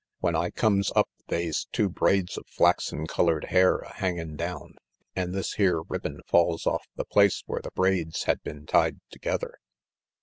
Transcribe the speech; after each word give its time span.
When 0.17 0.35
I 0.35 0.49
comes 0.49 0.91
up 0.95 1.09
they's 1.27 1.67
two 1.71 1.87
braids 1.87 2.35
of 2.35 2.47
flaxen 2.47 3.05
colored 3.05 3.43
hair 3.49 3.75
a 3.81 3.93
hangin' 3.93 4.35
down, 4.35 4.77
an' 5.15 5.31
this 5.31 5.53
here 5.53 5.83
ribbon 5.83 6.21
falls 6.25 6.65
off 6.65 6.87
the 6.95 7.05
place 7.05 7.43
where 7.45 7.61
the 7.61 7.69
braids 7.75 8.23
had 8.23 8.41
been 8.41 8.65
tied 8.65 8.99
together. 9.11 9.59